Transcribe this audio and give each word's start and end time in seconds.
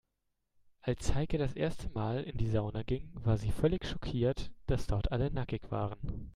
Als 0.81 1.13
Heike 1.13 1.37
das 1.37 1.53
erste 1.53 1.87
Mal 1.91 2.23
in 2.23 2.35
die 2.35 2.47
Sauna 2.49 2.81
ging, 2.81 3.11
war 3.13 3.37
sie 3.37 3.51
völlig 3.51 3.85
schockiert, 3.85 4.49
dass 4.65 4.87
dort 4.87 5.11
alle 5.11 5.29
nackig 5.29 5.69
waren. 5.69 6.27